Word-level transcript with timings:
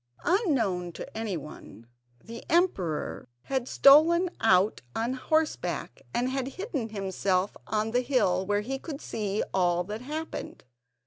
Unknown 0.25 0.91
to 0.93 1.15
anyone, 1.15 1.85
the 2.23 2.43
emperor 2.49 3.29
had 3.43 3.67
stolen 3.67 4.31
out 4.39 4.81
on 4.95 5.13
horseback, 5.13 6.01
and 6.11 6.27
had 6.31 6.47
hidden 6.57 6.89
himself 6.89 7.55
on 7.67 7.91
the 7.91 8.01
hill, 8.01 8.43
where 8.43 8.61
he 8.61 8.79
could 8.79 8.99
see 8.99 9.43
all 9.53 9.83
that 9.83 10.01
happened. 10.01 10.63